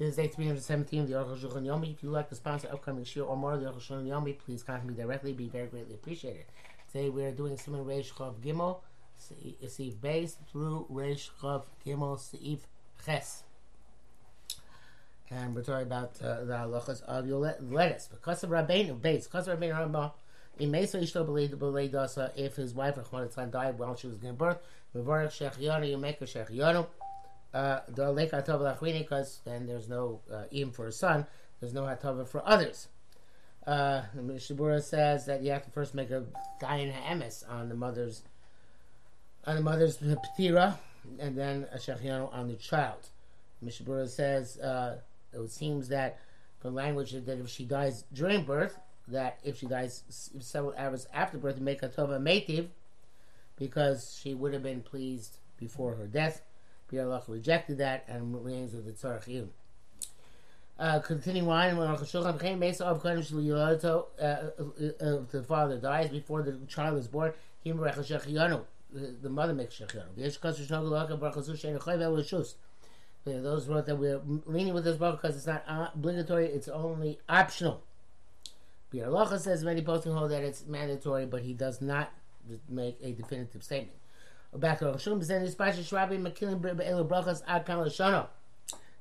[0.00, 1.92] This is day 317 of the Aruch Shulchan Yomi.
[1.92, 4.62] If you like to sponsor upcoming shir or more of the Aruch Shulchan Yomi, please
[4.62, 5.34] contact me directly.
[5.34, 6.46] Be very greatly appreciated.
[6.90, 8.78] Today we are doing Simon Reish Chav Gimel,
[9.20, 12.60] Seif Base through Reish Chav Gimel Seif
[13.04, 13.42] Ches.
[15.30, 18.08] And we're talking about uh, the halachas of your lettuce.
[18.08, 20.12] Because of Rabbeinu Base, because of Rabbeinu Rambam,
[20.58, 24.60] in Mesa Ishto B'leidasa, if his wife Rachman died while she was giving birth,
[24.96, 26.84] Mevorach Shech you make a Shech uh,
[27.52, 31.26] the hatova lachrini because then there's no uh, im for a son.
[31.60, 32.88] There's no hatova for others.
[33.66, 36.24] Uh, Mishabura says that you have to first make a
[36.62, 38.22] dayan ha'emes on the mother's
[39.46, 40.78] on the mother's patira,
[41.18, 43.08] and then a shechianu on the child.
[43.64, 44.98] Mishabura says uh,
[45.32, 46.18] it seems that
[46.62, 48.78] the language that if she dies during birth,
[49.08, 50.02] that if she dies
[50.40, 52.68] several hours after birth, make a tova metiv
[53.56, 56.42] because she would have been pleased before her death.
[56.92, 59.48] Bialach rejected that and remains with the Tzarech
[60.80, 66.42] uh, continuing on, when Shulchan came based Liyoto, uh, uh, uh, the father dies before
[66.42, 70.16] the child is born, he the mother makes Shechianu.
[73.26, 77.82] Those wrote that we're leaning with this book because it's not obligatory, it's only optional.
[78.90, 82.10] Bialacha says many posting hold that it's mandatory, but he does not
[82.70, 83.99] make a definitive statement
[84.54, 87.66] back Yispasha Shrabi Makilim Brachas Ad.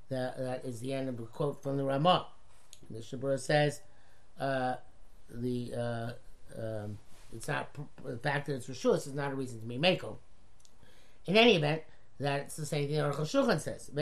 [0.10, 2.28] That, that is the end of the quote from the Ramah.
[2.90, 3.82] The Shabura says,
[4.40, 4.76] uh,
[5.30, 6.12] the, uh,
[6.58, 6.98] um,
[7.32, 7.70] it's not,
[8.04, 10.18] the fact that it's Rishus is not a reason to be Mako.
[11.28, 11.84] In any event,
[12.20, 13.92] that's the same thing Aruch Shulchan says.
[13.94, 14.02] Oh.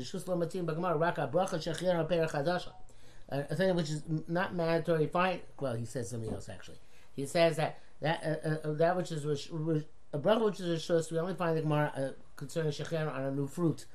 [0.00, 1.58] shus lo matim b'gemara raka bracha
[2.30, 2.72] hadasha.
[3.30, 5.06] A thing which is not mandatory.
[5.06, 5.40] Fine.
[5.58, 6.76] Well, he says something else actually.
[7.16, 10.92] He says that that uh, uh, uh, that which is a bracha which is a
[10.92, 13.86] shus, we only find the Gemara uh, concerning shecher on a new fruit,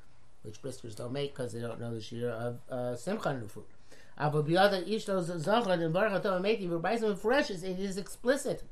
[0.42, 3.68] which briskers don't make because they don't know the shear of uh, simcha new fruit.
[4.16, 8.64] Aber biyada ishtos zachar and baruch atov ameti v'baisim fresh it is explicit.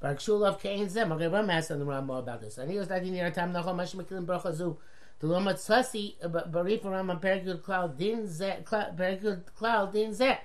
[0.00, 1.12] Baruch shulav kein zem.
[1.12, 2.58] Okay, master on the Rambam about this.
[2.58, 4.78] And he was that in your time nachol mash mekilim bracha zu.
[5.20, 10.38] The lo matzasi barif Rambam perikut cloud din zeh perikut cloud din zeh.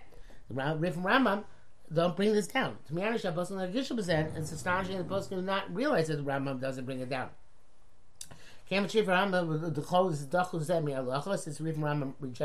[0.50, 1.46] The Rambam
[1.94, 2.78] don't bring this down.
[2.88, 3.26] To it's
[4.52, 7.30] astonishing that the person do not realize that the Rambam doesn't bring it down.
[8.70, 12.40] The alacha, since from Rambam this the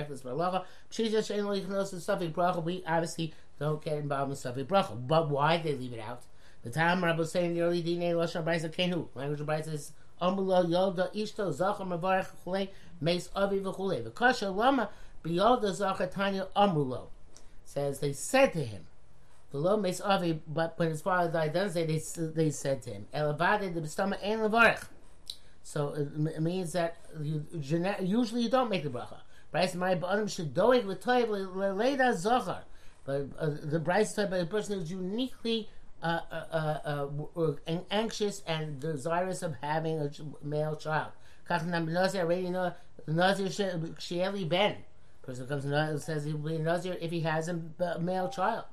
[2.34, 5.06] bracha, we obviously don't get involved in suffix bracha.
[5.06, 6.22] But why they leave it out?
[6.64, 9.06] The time Rabbi saying the early dinei lashon brayza kenu.
[9.14, 12.70] Language of brayza is Amulo yolda ishto zachar mavarech chulei
[13.00, 14.02] meis avi v'chulei.
[14.02, 14.88] V'kasha lama
[15.22, 17.08] b'yolda zachar tanya amulo.
[17.64, 18.86] Says they said to him,
[19.50, 23.06] the low makes avi, but when his father died, then they they said to him,
[23.14, 24.84] "Elavade the stomach and levarich."
[25.62, 29.18] So it means that you, usually you don't make the bracha.
[29.50, 32.62] Bryce my bottom should doeg with toiv leida zochar,
[33.04, 35.68] but uh, the Bryce type of person is uniquely
[36.02, 40.10] uh, uh, uh, uh anxious and desirous of having a
[40.42, 41.12] male child.
[41.48, 42.72] Kachnam Nazir already know
[43.06, 44.76] Nazir Shieli Ben.
[45.22, 48.64] Person comes and says he will be Nazir if he has a male child.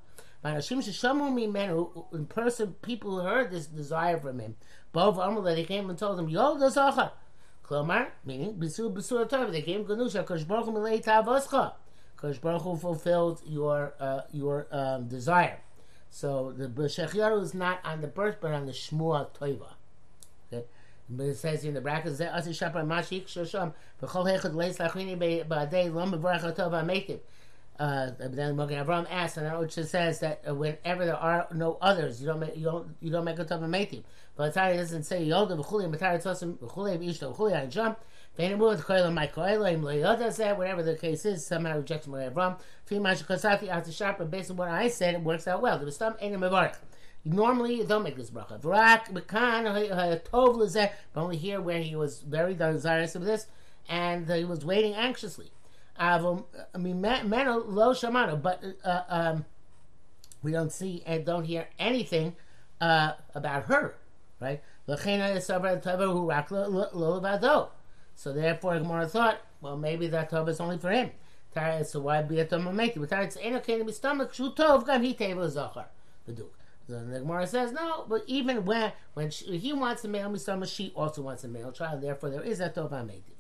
[0.44, 4.56] In person, people heard this desire from him.
[4.92, 7.14] Both Amalek, they came and told him, Yo, the Zachar.
[7.64, 10.66] Klomar, meaning, Bisur Bisur Torah, they came, Ganusha, Kosh Baruch
[11.04, 11.74] Tavoscha.
[12.18, 15.60] Kosh Baruch Hu fulfilled your, uh, your um, desire.
[16.10, 19.74] So the B'Shech is not on the birth, but on the Shmua Toiva.
[21.10, 25.94] But it says in the brackets, Asi Shapar Mashik Shosham, V'chol Hechad Leis Lachrini Ba'adei
[25.94, 27.20] Lom B'Varach HaTov HaMetiv
[27.80, 32.22] uh, then Magen Avram asks, and which says that uh, whenever there are no others,
[32.22, 34.04] you don't make you don't you don't make a tov metim.
[34.36, 38.00] But Atari doesn't say yoda v'chuli matari tosim v'chuli v'ishto v'chuli I jump.
[38.38, 42.60] Ve'nemu said whatever the case is somehow rejects Magen Avram.
[42.90, 45.78] Fimash kosafi after sharp based on what I said it works out well.
[45.78, 46.76] There was some enim mevarich.
[47.26, 48.62] Normally, you don't make this bracha.
[48.62, 49.66] V'rak b'kan
[50.26, 53.48] tov lezeh, but only here where he was very desirous of this,
[53.90, 55.50] and he was waiting anxiously.
[55.98, 56.18] I
[56.78, 59.46] mean, Meno lo shamano, but uh, um,
[60.42, 62.36] we don't see and don't hear anything
[62.82, 63.96] uh, about her,
[64.40, 64.62] right?
[64.86, 64.96] So
[68.34, 71.12] therefore, Gemara thought, well, maybe that tov is only for him.
[71.86, 73.00] So why be a tov mameki?
[73.08, 74.34] But it's ain't okay to be stomach.
[74.34, 75.86] Shu tov gam he table zachar.
[76.26, 76.58] The duke.
[76.88, 80.68] So the Gemara says no, but even when when she, he wants a male mistamach,
[80.68, 82.02] she also wants a male child.
[82.02, 83.36] Therefore, there is a tov mameki.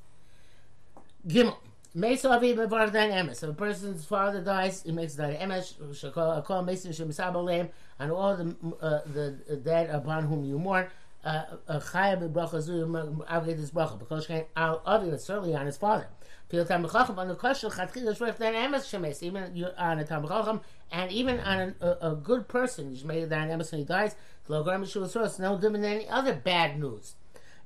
[1.27, 1.57] Gimel.
[1.95, 3.43] Mesavi Mevardan Emes.
[3.43, 7.69] If a person's father dies, he makes that Emes, Shakal Mason Shemisabaleim,
[7.99, 10.87] and all the uh, the dead upon whom you mourn.
[11.23, 12.85] chayav bracha zu
[13.29, 16.07] avged this bracha because shein al avi certainly on his father.
[16.49, 19.43] Feel time b'chacham on the question chatchil shvef then emes even
[19.77, 20.61] on a tam
[20.91, 24.15] and even on a, a, good person he's made that emes when he dies
[24.47, 27.15] lo gar mishul source no different than any other bad news.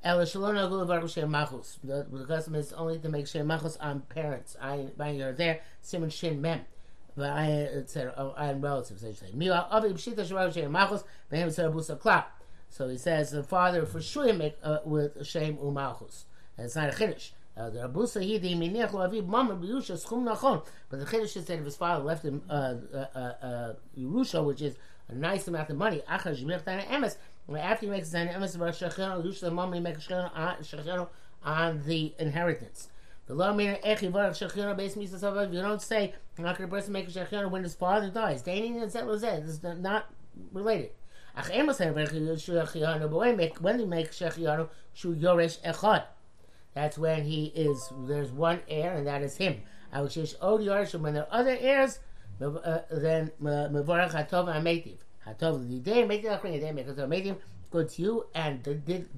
[0.04, 1.78] Machus.
[1.84, 4.56] The custom is only to make shem machus on parents.
[4.62, 6.62] I by you're there simon shin mem.
[7.16, 8.34] But I etc.
[8.60, 9.32] Relatives, I should say.
[9.34, 12.26] Mila avi b'shita shvav shem machus behem tzara busa klap.
[12.70, 16.26] So he says the father for sure make uh, with Shem Umalchus.
[16.58, 17.32] And it's not a chiddush.
[17.56, 20.66] Uh, the Abusa Hidi Minech Aviv Mama Yerusha Schum Nachon.
[20.90, 24.62] But the chiddush is that if his father left him uh, uh, uh, Yerusha, which
[24.62, 24.76] is
[25.08, 27.16] a nice amount of money, Achar Shmir Tana Emes.
[27.56, 31.08] After he makes an Emes about Shechino, Yerusha the mom make Shechino
[31.44, 32.90] on the inheritance.
[33.28, 35.54] The law meaning Echi Varach Shechino based Misa Savav.
[35.54, 38.42] You don't say not going to person make a when his father dies.
[38.42, 40.12] Dating and Zet This is not
[40.52, 40.92] related.
[41.38, 46.04] Ach emos when he makes shechianu shu yoresh echad.
[46.74, 49.62] That's when he is there's one heir and that is him.
[49.94, 52.00] I will shesh od yoresh when there are other heirs,
[52.42, 54.98] uh, then mevorach hatov ametiv.
[55.28, 57.38] Hatov the day make the achrin day make hatov
[57.70, 58.64] good to you and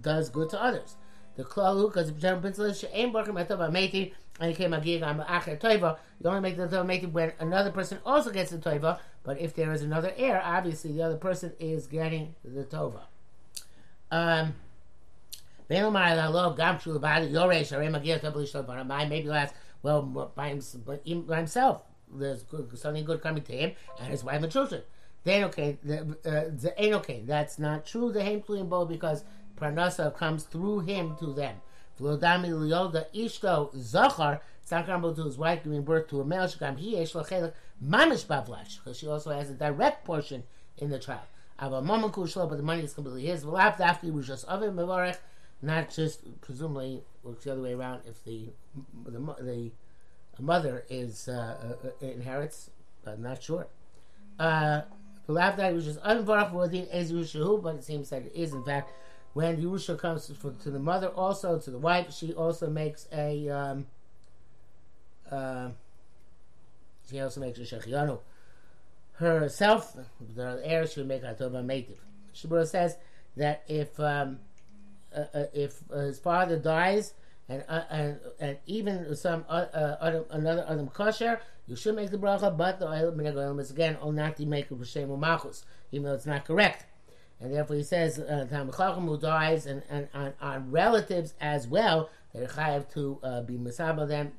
[0.01, 0.95] does good to others.
[1.35, 5.19] The klalu because the general principle is she'em barkim hatov ametiv and came agir am
[5.19, 5.97] acher toiva.
[6.21, 8.99] You only make the tov ametiv when another person also gets the toiva.
[9.23, 13.01] But if there is another heir, obviously the other person is getting the tova.
[14.11, 14.55] Um,
[15.69, 15.85] maybe
[19.29, 19.53] ask,
[19.83, 20.01] well,
[20.35, 24.81] by himself, there's good, something good coming to him and his wife and children.
[25.23, 26.73] Then okay, the, uh, the.
[27.25, 28.11] That's not true.
[28.11, 29.23] The haim both because
[29.59, 31.55] parnasa comes through him to them.
[31.99, 36.95] V'lodami liyoda ishto zachar tzakar to his wife giving birth to a male shekam he
[36.95, 40.43] yesh mamish bavlash, because she also has a direct portion
[40.77, 41.27] in the child.
[41.61, 43.43] Ava mama kushlo, but the money is completely his.
[43.43, 45.17] V'laf dafki was just him mevarech,
[45.61, 48.01] not just presumably works the other way around.
[48.07, 48.47] If the
[49.05, 49.71] the,
[50.37, 52.69] the mother is uh, uh, inherits,
[53.05, 53.67] I'm not sure.
[54.39, 54.83] Uh,
[55.29, 58.91] V'laf dafki was just unvarach within ezushahu, but it seems that it is in fact
[59.33, 63.47] when Yerusha comes for, to the mother, also to the wife, she also makes a.
[63.49, 63.85] Um,
[65.31, 65.69] uh,
[67.09, 68.19] she also makes a shechianu.
[69.13, 69.95] Herself,
[70.35, 71.97] the heir should make a tova meitiv.
[72.33, 72.97] Shibura says
[73.37, 74.39] that if um,
[75.15, 77.13] uh, uh, if uh, his father dies
[77.47, 82.17] and uh, and, and even some uh, uh, another adam kosher, you should make the
[82.17, 86.15] bracha, but the oil is again only not to make a b'shem machus, even though
[86.15, 86.85] it's not correct.
[87.39, 88.47] And therefore he says uh,
[88.99, 94.33] who dies and, and on, relatives as well, they're chayav to be misaba them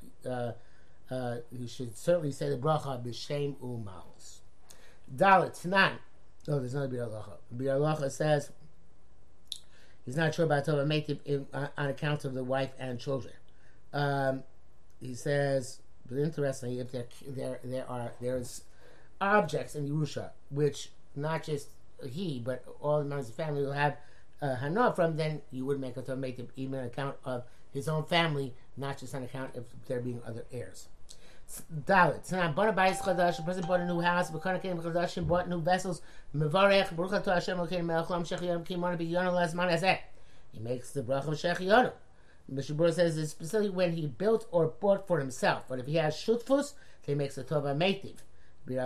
[1.11, 4.41] uh, you should certainly say the bracha b'shem u'malus.
[5.15, 5.99] Dalit Tanan.
[6.47, 7.37] No, there's not a Bir Alacha.
[7.53, 8.50] Bir Alacha says
[10.05, 11.44] he's not sure about Torah Meitiv
[11.77, 13.35] on account of the wife and children.
[13.93, 14.44] Um,
[15.00, 15.81] he says,
[16.11, 18.65] but interestingly, if there there there are there's
[19.21, 21.69] objects in Yerusha which not just
[22.09, 23.97] he but all the members of the family will have
[24.43, 27.89] uh, hana from, then you would make a Torah Meitiv even on account of his
[27.89, 30.89] own family, not just on account of there being other heirs.
[31.87, 32.31] Dalit.
[32.31, 33.39] Now, bought a bais chadash.
[33.39, 34.31] A person bought a new house.
[34.31, 35.27] Bekana came chadash.
[35.27, 36.01] Bought new vessels.
[36.35, 36.95] Mevarech.
[36.95, 39.99] Baruch atah Hashem Elokeinu melech olam shech Kim biyonu.
[40.53, 41.59] He makes the bracha of shech
[42.52, 45.64] Mishabur says it's specifically when he built or bought for himself.
[45.69, 48.17] But if he has shutfus, he makes a tova meitiv.
[48.67, 48.81] Bir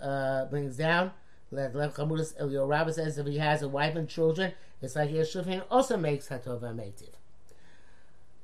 [0.00, 1.12] uh, brings down.
[1.52, 4.52] Elio Rabba says if he has a wife and children,
[4.82, 7.10] it's like shufin also makes hatova meitiv.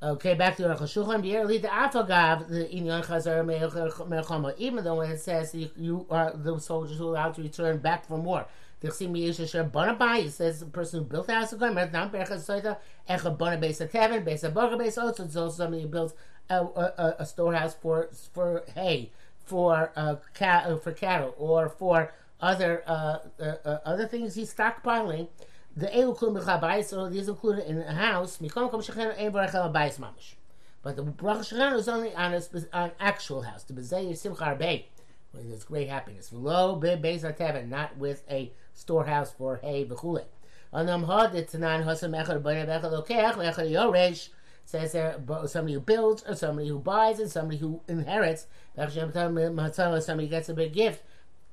[0.02, 1.22] Okay, back to Aruch HaShulchan.
[1.22, 4.56] B'yer the afagav the inyan chazar melchama.
[4.56, 8.06] Even though it says you, you are the soldiers who are allowed to return back
[8.06, 8.46] for more.
[8.82, 13.58] It says the person who built the house of God, not Berachas Soita, Echa Bona
[13.58, 16.14] Beis Tevin, Beis Also, it's also somebody who builds
[16.48, 19.10] a, a, a, storehouse for for hay,
[19.44, 25.28] for uh, uh, for cattle, or for other uh, uh, uh other things he's stockpiling
[25.76, 28.38] the elu klum so these included in a house.
[28.38, 30.34] Mikom kom shechenu ein mamish.
[30.82, 33.62] But the bracha shechenu is only on a on actual house.
[33.64, 34.84] The bezei simcha arbei,
[35.32, 36.30] where there's great happiness.
[36.30, 40.24] V'lo be not with a storehouse for hay v'chule.
[40.72, 44.30] Anam had the tanan hasam echad b'nei b'echad lokeach v'echad yoresh.
[44.64, 48.46] Says there somebody who builds, or somebody who buys, and somebody who inherits.
[48.76, 51.02] Somebody gets a big gift.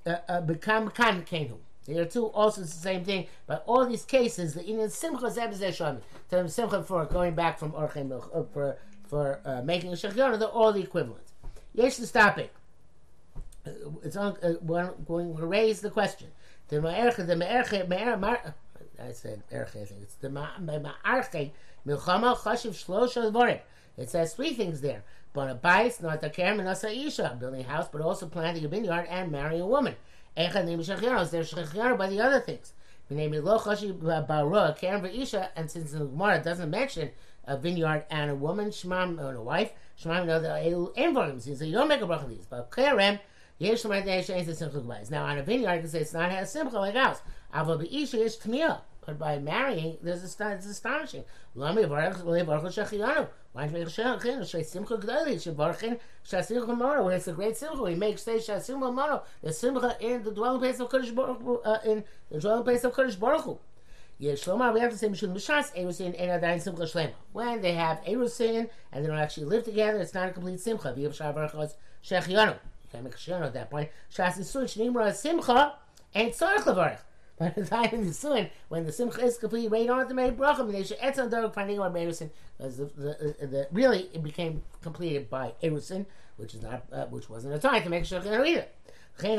[0.06, 1.58] Uh, uh, become kan kenu.
[1.88, 3.28] There are two also it's the same thing.
[3.48, 8.12] But all these cases, the in simcha zebzeh to simcha for going back from orchem
[8.12, 11.28] uh, for for uh, making a shechion, they're all the equivalent.
[11.74, 12.52] Yes, to stop it.
[14.04, 16.28] It's on, uh, we're going to raise the question.
[16.70, 18.54] The me'erche, the me'erche, me'er,
[19.00, 21.52] I said Erche, I think it's the Ma'arche
[21.86, 23.60] Milchama Chashiv Shlosha Dvorim.
[23.96, 25.04] It says three things there.
[25.34, 28.66] But a bais, not a kerem, and a isha, building a house, but also planting
[28.66, 29.96] a vineyard and marrying a woman.
[30.36, 32.74] Echad name shechianu, there's shechianu by the other things.
[33.10, 37.12] Name lo chashi barua kerem isha, and since the Gemara doesn't mention
[37.46, 39.72] a vineyard and a woman, shmam and a wife,
[40.02, 40.50] shmam know the
[40.98, 41.40] envorim.
[41.42, 43.20] So you don't make a bracha of these, but kerem.
[43.60, 47.22] Yesh Now on a vineyard, you can say it's not a simcha like ours.
[47.56, 48.82] Ava isha is tmiyah.
[49.08, 51.24] But by marrying, there's a, it's astonishing.
[51.56, 53.30] Lami Baruch Baruch Shechianu.
[53.54, 54.48] Why Shechin?
[54.48, 55.36] Shay Simcha Gdali.
[55.36, 55.98] Shevarchin
[56.28, 57.06] Shasimcha Moro.
[57.06, 57.82] Where it's a great simcha.
[57.82, 59.24] We make say Shasimcha Moro.
[59.42, 62.94] The simcha in the dwelling place of Kodesh Baruch uh, in the dwelling place of
[62.94, 63.62] Kodesh Baruch.
[64.20, 67.14] Yes, Shlomar, we have to say Mishum Mishas, Erusin, and Adain Simcha Shlema.
[67.32, 70.94] When they have Erusin and they don't actually live together, it's not a complete Simcha.
[70.94, 72.60] V'yav Shah Baruch.
[72.92, 73.90] Can't make a at that point.
[74.14, 75.76] Shas Yisuch Nimra Simcha,
[76.16, 77.00] ain't Tzorach Levarach.
[77.38, 80.36] By the time in the soon, when the simcha is complete, right on to make
[80.36, 84.64] bracha, and they should etzon dark finding or the, the, the, the, really it became
[84.82, 88.66] completed by erusin, which is not uh, which wasn't a time to make sure either.
[89.20, 89.36] So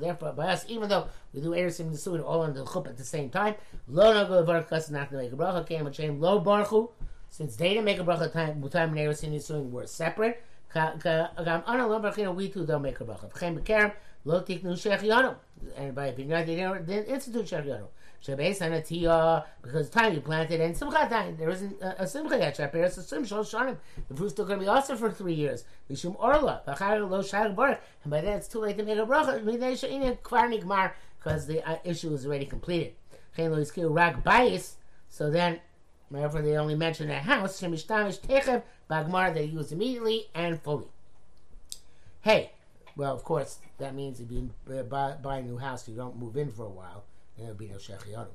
[0.00, 2.96] therefore, by us, even though we do erusin and suin all on the chup at
[2.96, 3.54] the same time,
[3.88, 4.44] lo no go
[4.90, 5.66] not to make a bracha.
[5.66, 6.90] Came lo baruchu.
[7.28, 10.42] Since they didn't make a bracha time, time and erusin and suin were separate.
[10.74, 11.04] Make
[13.00, 13.92] a bracha.
[14.24, 15.34] Lo tiknu shechianu.
[15.76, 17.52] And by didn't institute
[18.72, 21.36] a tiyah, because time you planted and simcha time.
[21.36, 22.56] There isn't a, simcha yet.
[22.56, 23.76] Shol shanim.
[24.08, 25.64] The fruit's still going to be also for three years.
[25.88, 25.98] And
[28.06, 30.92] by then it's too late to make a bracha.
[31.18, 32.94] Because the uh, issue is already completed.
[35.08, 35.60] So then,
[36.20, 37.60] therefore they only mention a house.
[37.60, 40.86] Shemishtamish techev bagmar they use immediately and fully.
[42.20, 42.52] Hey,
[42.96, 44.50] well, of course, that means if you
[44.88, 47.04] buy, buy a new house, you don't move in for a while,
[47.36, 48.28] then there'll be no shechianu.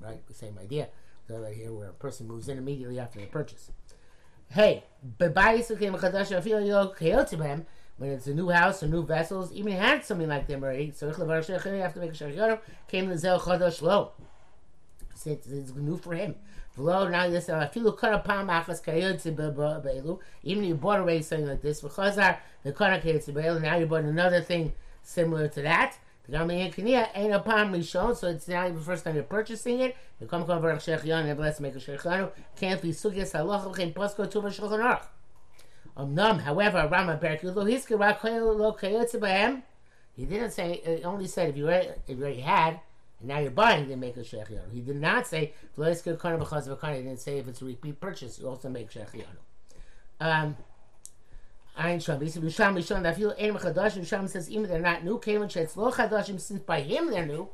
[0.00, 0.26] Right?
[0.26, 0.88] The same idea.
[1.28, 3.70] So right here, where a person moves in immediately after the purchase.
[4.50, 4.82] Hey,
[7.98, 11.06] when it's a new house or new vessels, even had something like them already, so
[11.06, 14.12] you have to make a shechianu, came the zel chadash lo.
[15.14, 16.34] It's, it's new for him.
[16.76, 20.18] V'lo now this afilu kara pam achas kayotze be'elu.
[20.42, 21.82] Even you bought already something like this.
[21.82, 23.60] V'chazar the kara kayotze be'elu.
[23.60, 25.96] Now you bought another thing similar to that.
[26.26, 29.24] The gami kaniya ain't a palm rishon, so it's not even the first time you're
[29.24, 29.96] purchasing it.
[30.20, 32.30] The come come v'rach shechion, nevertheless make a shechionu.
[32.56, 35.02] Can't be sugyas halacha v'chein posko tuva shulchan aruch.
[35.96, 39.62] Umnam, however, Rama Berkut lo hisker rak lo kayotze be'em.
[40.14, 40.80] He didn't say.
[40.84, 42.80] He only said if you already, if you already had
[43.22, 44.72] and now you're buying, they make a shechianu.
[44.72, 48.90] He did not say He didn't say if it's a repeat purchase, you also make
[48.90, 49.26] shechianu.
[50.20, 50.56] Um,
[51.76, 52.18] Ein Sham.
[52.18, 53.02] Bisham Bisham Bisham.
[53.02, 53.94] That feel Ein Chadash.
[53.94, 55.18] Bisham says even they're not new.
[55.18, 56.40] Came and Shetz Lo Chadashim.
[56.40, 57.48] Since by him they're new.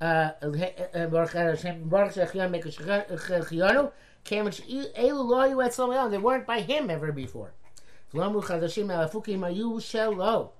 [0.00, 3.92] Uh, Baruch Shechianu make a.
[4.24, 7.52] Came and Elu Lo Yu Et They weren't by him ever before.
[8.14, 10.52] V'Lamu Chadashim Alafukim Ayu Shel Lo.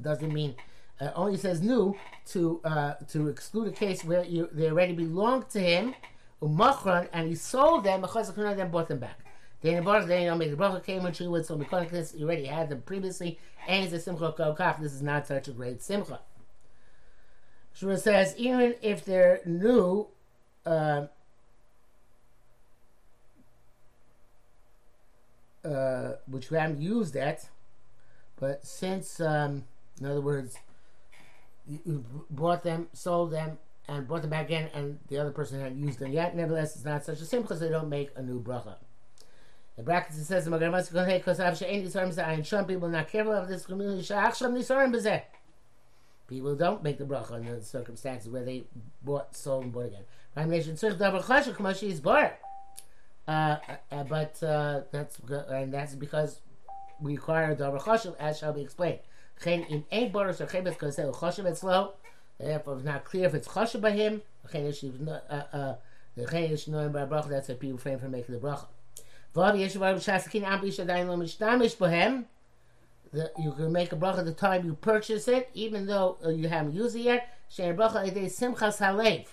[0.00, 0.54] Doesn't mean
[1.00, 1.96] uh, only says new
[2.26, 5.94] to uh, to exclude a case where you, they already belonged to him,
[6.40, 9.18] umachran, and he sold them, because then bought them back.
[9.60, 12.44] Then the then you make the bracha came and she with so because you already
[12.46, 14.80] had them previously, and it's a simcha kokach.
[14.80, 16.20] This is not such a great simcha.
[17.78, 20.08] Shura says even if they're new.
[20.64, 21.06] Uh,
[25.64, 27.48] uh, which we haven't used that,
[28.36, 29.64] but since, um,
[29.98, 30.58] in other words,
[32.30, 35.98] bought them, sold them, and brought them back in, and the other person hadn't used
[35.98, 36.34] them yet.
[36.36, 38.76] Nevertheless, it's not such a sin because they don't make a new bracha.
[39.76, 41.38] The brackets it says, because
[42.66, 44.06] people not careful of this community.
[46.28, 48.64] People don't make the bracha in the circumstances where they
[49.02, 50.04] bought, sold, and bought again.
[53.26, 53.56] Uh,
[53.90, 55.18] uh, but uh, that's
[55.48, 56.40] and that's because
[57.00, 59.00] we require a davar as shall be explained.
[59.42, 61.92] Chen in ein boros or chebes they'll choshev etzlo.
[62.38, 64.22] Therefore, it's not clear if it's choshev by him.
[64.50, 67.28] Chen is the chen is knowing by bracha.
[67.28, 68.66] That's why people frame for making the bracha.
[69.34, 72.24] Vav yesh vav shasakin ambi shadayin lo mishtamish bohem.
[73.38, 76.74] You can make a bracha the time you purchase it, even though uh, you haven't
[76.74, 77.36] used it yet.
[77.50, 79.26] Shein simchas halev.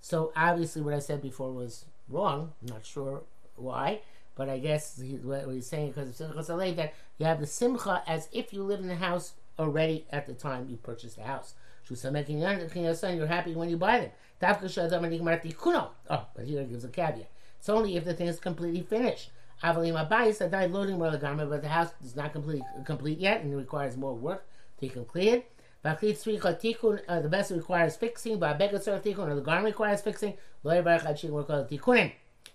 [0.00, 2.52] So obviously, what I said before was wrong.
[2.62, 3.22] I'm not sure
[3.56, 4.00] why.
[4.36, 8.28] But I guess he, what he's saying because Alev that you have the Simcha as
[8.32, 11.54] if you live in the house already at the time you purchased the house.
[11.88, 14.10] You're happy when you buy them.
[14.42, 17.30] Oh, but here it gives a caveat.
[17.58, 19.30] It's only if the thing is completely finished.
[19.62, 23.42] Avalim Abayis, I died loading more garment, but the house is not complete complete yet
[23.42, 24.46] and it requires more work
[24.80, 28.40] to tzricha tikun, uh, the vessel requires fixing.
[28.40, 30.34] Tzarech tikun, or the garment requires fixing.
[30.64, 32.12] Yivarech ad shikun called tikunim.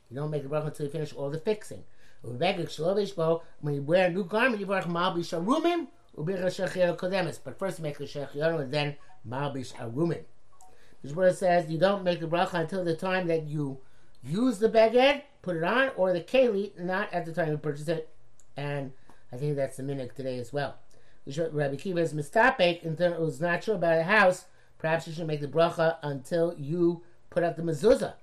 [0.10, 1.84] You don't make the bracha until you finish all the fixing.
[2.22, 5.88] When you wear a new garment, yivarech malbish arumim,
[6.18, 7.40] u'bircha shechiel kodemis.
[7.44, 8.96] But first you make the shechiel, and then
[9.28, 10.24] malbish arumim.
[11.02, 13.80] This word says you don't make the bracha until the time that you
[14.22, 17.88] use the beged, put it on, or the keli, not at the time you purchase
[17.88, 18.10] it.
[18.58, 18.92] And
[19.32, 20.76] I think that's the minhag today as well.
[21.26, 24.46] Rabbi Kiva is mistapek, and then it was not sure about a house.
[24.78, 28.16] Perhaps you should make the bracha until you put up the mezuzah,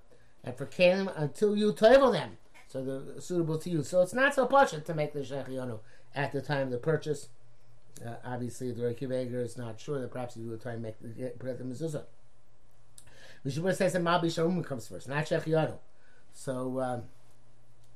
[0.46, 2.38] and for kalim until you toivel them,
[2.68, 3.82] so they're suitable to you.
[3.82, 5.80] So it's not so posh to make the shechionu
[6.14, 7.28] at the time of the purchase.
[8.04, 11.30] Uh, obviously, the Rabbi is not sure that perhaps you will try and make the,
[11.38, 12.04] put the mezuzah.
[13.44, 15.78] Mishabur says that Malbi Sharum comes first, not shechionu.
[16.32, 17.02] So um,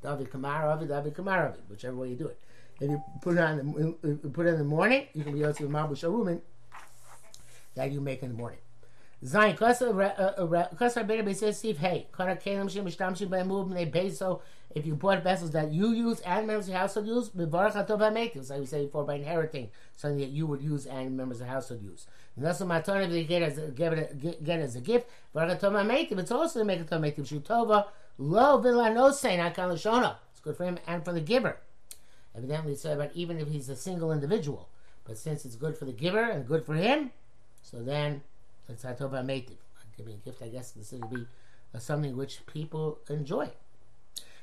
[0.02, 2.38] David Kamaravi, David Kamaravi, whichever way you do it.
[2.80, 5.52] If you put it on, the, put it in the morning, you can be able
[5.54, 6.40] to Mabu Sharumin
[7.75, 8.59] that you make in the morning.
[9.24, 14.40] Zayin Kasa Be says Steve Hey Kana Kalim Shim Mishtamshim they pay so
[14.74, 17.98] if you bought vessels that you use and members of your household use Bivarach Hatov
[17.98, 21.46] HaMeitiv like we said before by inheriting something that you would use and members of
[21.46, 22.06] the household use.
[22.36, 26.18] And that's what Matana if they get as get, get as a gift Bivarach Hatov
[26.18, 27.84] it's also to make a Tov HaMeitiv Shutova uh,
[28.16, 31.58] Lo Vilanosein Akan Lashona it's good for him and for the giver.
[32.34, 34.70] Evidently, it's about even if he's a single individual.
[35.04, 37.10] But since it's good for the giver and good for him,
[37.60, 38.22] so then
[38.70, 39.56] it's Hatoba Meitiv.
[39.96, 41.26] Giving a gift, I guess, this would be
[41.74, 43.50] uh, something which people enjoy.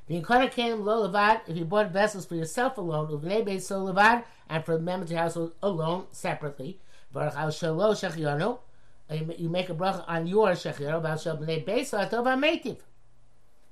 [0.08, 3.82] The Inkana came lo levad, if you bought vessels for yourself alone, uvnei beis so
[3.86, 6.80] levad, and for the members of your household alone, separately,
[7.14, 8.60] varach al shalo shechianu,
[9.40, 12.78] you make a bracha on your shechianu, about shal b'nei beis, so atova meitiv.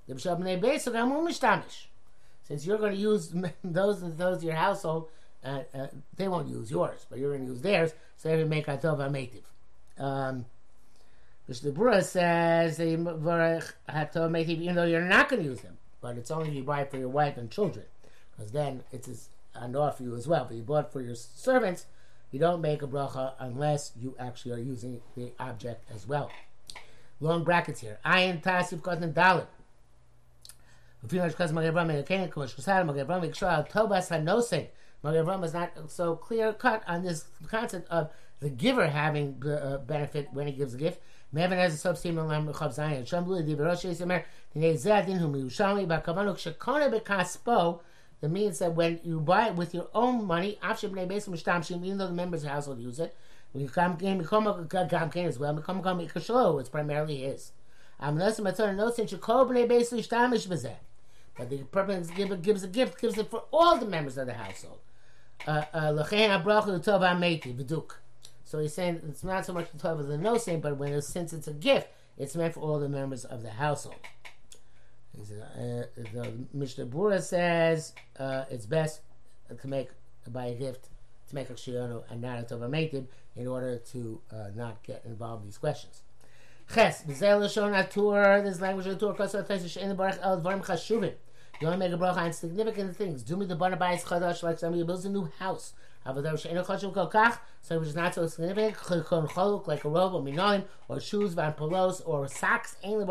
[0.08, 1.86] The shal b'nei beis, so gamu mishtamish
[2.48, 3.34] since you're going to use
[3.64, 5.10] those those your household,
[5.44, 7.94] uh, uh, they won't use yours, but you're going to use theirs.
[8.18, 9.44] So they make atov ametiv.
[9.98, 10.46] Um,
[11.48, 13.04] the Bura says even
[14.76, 16.98] though you're not going to use them, but it's only if you buy it for
[16.98, 17.86] your wife and children,
[18.36, 19.30] because then it's
[19.62, 20.46] enough for you as well.
[20.46, 21.86] But you bought for your servants,
[22.32, 26.32] you don't make a bracha unless you actually are using the object as well.
[27.20, 28.00] Long brackets here.
[28.06, 29.48] Ayin tasif kotan dalit.
[35.06, 39.78] Magen Avram is not so clear cut on this concept of the giver having uh,
[39.78, 41.02] benefit when he gives a gift.
[41.34, 43.04] Mevan has a substitute in Lam Chav Zayin.
[43.04, 44.24] Shamblu di Berosh Yisamer
[44.56, 47.82] Dinei Zadin Hu Miyushami Bakavanu Shekona Bekaspo.
[48.22, 51.98] That means that when you buy it with your own money, Bnei Beis Mishtamshim, even
[51.98, 53.16] though the members of the household use it,
[53.54, 57.52] you come game, become Gam Kain as well, become Gam Ikashlo, it's primarily his.
[58.02, 60.76] Nasim Matzon knows that Shekol Bnei Beis Mishtamish Bezeh.
[61.38, 64.34] But the purpose giver gives a gift, gives it for all the members of the
[64.34, 64.80] household.
[65.46, 65.92] Uh, uh,
[68.46, 70.94] so he's saying it's not so much the twelve as the no saying, but when
[70.94, 74.00] it's, since it's a gift, it's meant for all the members of the household.
[75.20, 79.02] He says uh, the Mishnah Bura says uh, it's best
[79.62, 79.90] to make
[80.28, 80.90] buy a gift
[81.30, 83.06] to make a shiano and not a tova meitiv
[83.36, 86.02] in order to uh, not get involved in these questions.
[86.74, 91.14] Ches, b'zel l'shon atur, this language of atur, kosar tesis she'en barach el dvarim chashuvim.
[91.62, 93.24] You want to make a bracha on significant things.
[93.24, 95.74] Do me the bana bayis chadash, like somebody builds a new house.
[96.08, 98.76] So which is not so significant,
[99.68, 102.76] like a robe, or minoim, or shoes, van polos, or socks.
[102.84, 103.10] Everything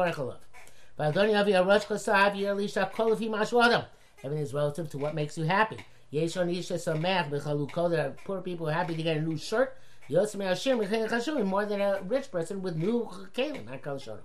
[4.42, 5.78] is relative to what makes you happy.
[6.12, 9.76] Yeshon isha samech, b'chalukol, there are poor people happy to get a new shirt,
[10.08, 14.20] more than a rich person with new kalim, not kol shono.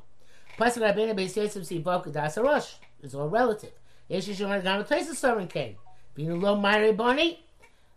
[0.60, 2.76] Pasuk Rabbeinu Beis Yosef Sivok Das Arosh.
[3.02, 3.72] It's all relative.
[4.10, 5.78] Yesh Yishon Gam Place Sovereign came.
[6.14, 7.46] Being a low Myri Boni.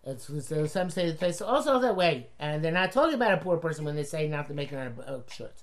[0.04, 0.26] It's,
[0.72, 3.84] some say the place also that way, and they're not talking about a poor person
[3.84, 5.62] when they say not to make a, a shirt.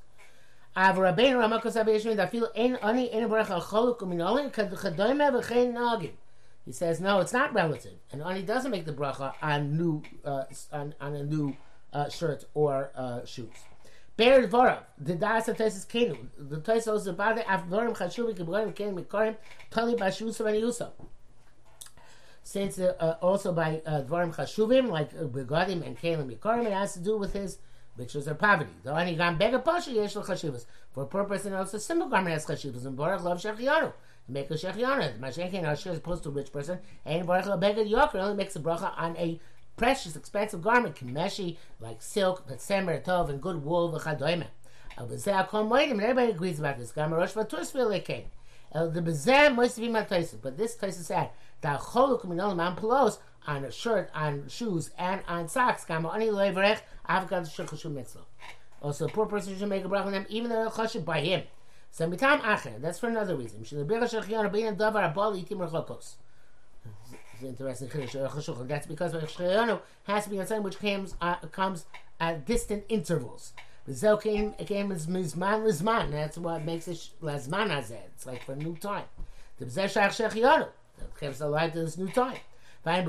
[6.65, 10.43] He says no, it's not relative, and ani doesn't make the bracha on new uh,
[10.71, 11.57] on, on a new
[11.91, 13.49] uh, shirt or uh, shoes.
[14.15, 17.45] Bear Dvorav, the Das of Tesis Kenu, the Tesis it,
[17.95, 18.35] Chashuvi
[20.77, 21.09] Tali.
[22.43, 26.73] Since uh, uh, also by uh, Dvorim Chashuvim, like uh, Begodim and Kalim Mikorim, it
[26.73, 27.59] has to do with his
[27.97, 28.71] riches or poverty.
[28.83, 32.45] The only gam bega pasha yesh chashivas for a purpose and also simple garment has
[32.45, 33.93] chashivas and baruch love shechianu.
[34.27, 35.19] Make a shechianu.
[35.19, 38.55] Mashenkin Asher as opposed to a rich person and baruch love bega yoker only makes
[38.55, 39.39] a bracha on a
[39.79, 44.45] precious, expensive garment, kimeshi, like silk, but semer, tov, and good wool, v'chadoyme.
[44.97, 46.91] And everybody agrees about this.
[46.91, 47.09] But
[50.57, 51.29] this Taisus said
[51.61, 55.85] that choluk minol man pelos on a shirt, on shoes, and on socks.
[55.85, 58.21] Gama ani leverech avgad shechushu mitzvah.
[58.81, 61.43] Also, a poor person should make a bracha on them, even though they're by him.
[61.91, 62.79] So mitam acher.
[62.79, 63.61] That's for another reason.
[63.61, 64.37] It's interesting.
[68.67, 71.85] That's because shechionu has to be on something which comes uh, comes
[72.19, 73.53] at distant intervals.
[73.91, 76.11] Zel came came as mizman lizman.
[76.11, 77.91] That's what makes it hazeh.
[78.13, 79.05] It's like for a new time.
[79.57, 80.67] The b'zeh shach shechionu.
[81.19, 82.37] Gives the light this new time.
[82.85, 83.05] So it has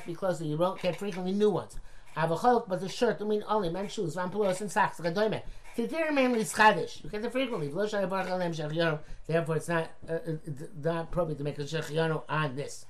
[0.00, 0.44] to be closer.
[0.44, 1.76] You don't get frequently new ones.
[2.16, 5.42] Avacholok, but the shirt, I mean only men's shoes, van pelos and socks, gadoime.
[5.76, 7.02] Titir mainly is chadish.
[7.02, 7.68] You get it frequently.
[7.68, 10.36] Therefore, it's not uh, uh
[10.82, 12.84] not appropriate to make a shechianu on this.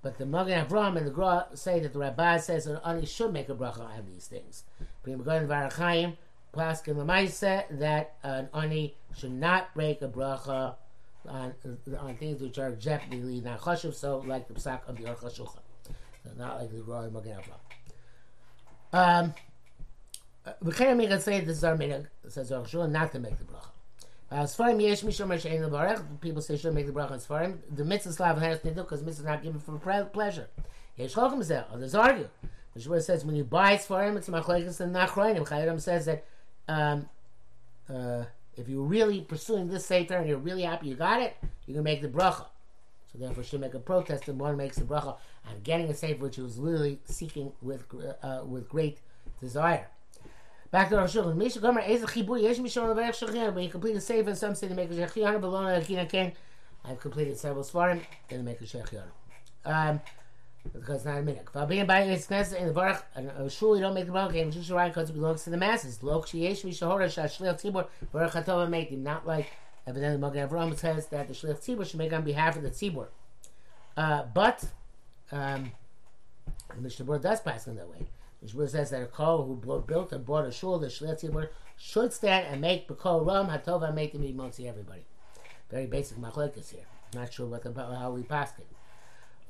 [0.00, 3.32] But the Magen Avram and the Gra say that the Rabbi says that only should
[3.32, 4.64] make a bracha on these things.
[5.02, 6.16] Bring Magen Varachayim,
[6.54, 10.76] Paskin Lamaisa, that an oni should not break a bracha
[11.28, 11.54] on,
[11.98, 15.50] on things which are jeopardy not chashuv, so like the psak of the Aruch So
[16.36, 17.58] not like the and Magen Avram.
[18.90, 19.34] Um,
[20.64, 23.68] V'chein mi can say this is our minhag, says Rosh not to make the bracha.
[24.30, 27.54] As far as yesh mishum levarech, people say should make the bracha as far as
[27.74, 29.78] the mitzvah slav has to do because mitzvah is not given for
[30.12, 30.48] pleasure.
[30.96, 32.28] Yesh chokim zeh, others argue.
[32.74, 35.46] The Shmuel says when you buy it for him, it's machlekes and nachroinim.
[35.46, 36.24] Chayyim says that
[36.68, 37.08] um,
[37.88, 38.24] uh,
[38.58, 41.82] if you're really pursuing this Seder and you're really happy you got it, you can
[41.82, 42.46] make the bracha.
[43.12, 45.16] So therefore, should make a protest and one makes the bracha
[45.48, 47.84] on getting a Seder which he was literally seeking with
[48.22, 48.98] uh, with great
[49.40, 49.86] desire.
[50.70, 51.34] Back to Rosh Hashanah.
[51.34, 53.54] Misha Gomer Eza Chibur Yesh Misha Levarech Shechina.
[53.54, 56.32] When you complete a and some say to make a Shechina, Belona Akina Ken.
[56.84, 59.04] I've completed several Svarim, then make a Shechina.
[59.64, 60.00] Um,
[60.72, 61.62] because it's not a.
[61.62, 64.36] If being by its Knesset in the Baruch, and sure you don't make the Baruch,
[64.36, 66.02] and Shusha Ryan because it belongs to the masses.
[66.02, 69.02] Lok Sheyesh Misha Hora Shashliel Tzibur Baruch Hatova Meitim.
[69.02, 69.50] Not like
[69.86, 73.08] evidently Magen Avraham says that the Shliach Tzibur should make on behalf of the Tzibur.
[73.96, 74.64] Uh, but
[75.32, 75.72] um,
[76.74, 78.06] the Mishnah does pass in that way.
[78.44, 82.46] Mishmur says that a kol who built and bought a shul, the shliach should stand
[82.46, 85.04] and make bekol ram hatova make them motzi everybody.
[85.70, 86.84] Very basic machlekes here.
[87.14, 88.66] Not sure what the, how we passed it.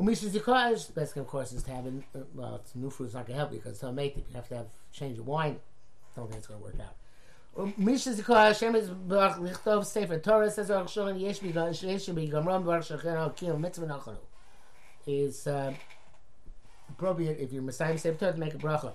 [0.00, 3.38] Umisha zikaj, best of course is to have uh, well, it's new fruit's not gonna
[3.38, 4.24] help you because it's make it.
[4.28, 5.58] You have to have change of wine.
[6.14, 7.74] Don't think it's gonna work out.
[7.76, 12.78] Misha zikaj Hashem is bach lichtov sefer Torah says Rosh Hashanah yesh bi gamram bar
[12.78, 14.18] shachana kiyom mitzvah nachanu.
[15.06, 15.74] Is uh,
[16.88, 18.92] appropriate if you're Messiah Sefer to make a bracha.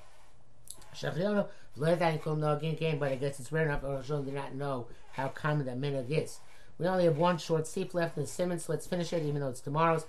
[1.76, 4.54] Let that come no again came, but I guess it's rare enough Rosh do not
[4.56, 6.40] know how common that minhag is.
[6.78, 9.50] We only have one short seat left in the Simmons, let's finish it, even though
[9.50, 10.06] it's tomorrow's.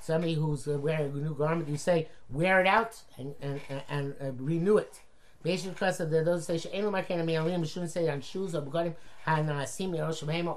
[0.00, 4.14] Somebody who's uh, wearing a new garment, you say, wear it out and, and, and,
[4.20, 5.00] uh, renew it.
[5.42, 8.94] Basic because of the those say we shouldn't say on shoes or Begadim,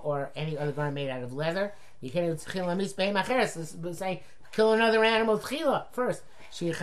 [0.04, 1.74] or any other garment made out of leather.
[2.00, 2.40] You can't.
[2.40, 6.24] Say kill another animal first.
[6.60, 6.74] To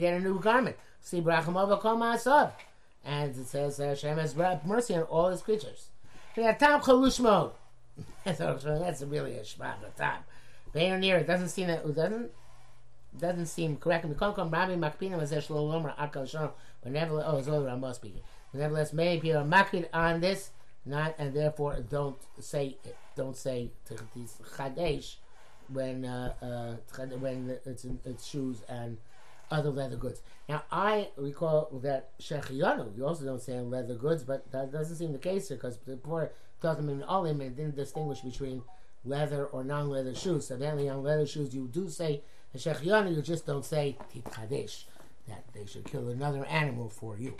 [0.00, 0.76] get a new garment.
[1.00, 1.20] See.
[3.04, 5.88] And it says uh, Hashem has mercy on all his creatures.
[6.34, 7.52] Tam chalushmo.
[8.24, 10.18] That's really a shmach tam.
[10.72, 12.30] Bein near it doesn't seem that it doesn't
[13.18, 14.06] doesn't seem correct.
[14.06, 16.50] Mikol kom Rabbi Makpina was Shlo Lomer Akal Shalom.
[16.82, 18.22] But nevertheless, oh, it's all Ramah speaking.
[18.52, 20.50] Nevertheless, maybe you're makpid on this,
[20.86, 22.76] not and therefore don't say
[23.16, 23.70] don't say
[24.56, 25.16] chadesh
[25.68, 28.96] when uh, uh, when it's it's shoes and
[29.52, 30.22] other leather goods.
[30.48, 32.96] Now I recall that shechiyanu.
[32.96, 36.32] You also don't say leather goods, but that doesn't seem the case here because before
[36.60, 38.62] talking in olim it didn't distinguish between
[39.04, 40.46] leather or non-leather shoes.
[40.46, 42.22] So then on leather shoes you do say
[42.56, 43.14] shechiyanu.
[43.14, 44.24] You just don't say tit
[45.28, 47.34] that they should kill another animal for you.